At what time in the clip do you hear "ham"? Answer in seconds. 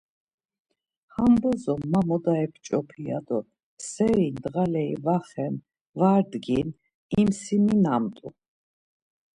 1.13-1.31